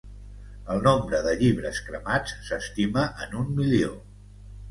El 0.75 0.79
nombre 0.87 1.19
de 1.27 1.33
llibres 1.41 1.81
cremats 1.89 2.33
s'estima 2.47 3.05
en 3.27 3.39
un 3.43 3.53
milió. 3.61 3.93